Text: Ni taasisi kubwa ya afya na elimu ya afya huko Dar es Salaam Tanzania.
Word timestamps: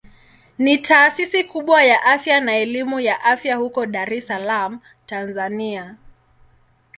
Ni 0.57 0.77
taasisi 0.77 1.43
kubwa 1.43 1.83
ya 1.83 2.03
afya 2.03 2.39
na 2.41 2.55
elimu 2.55 2.99
ya 2.99 3.23
afya 3.23 3.55
huko 3.55 3.85
Dar 3.85 4.13
es 4.13 4.27
Salaam 4.27 4.79
Tanzania. 5.05 5.95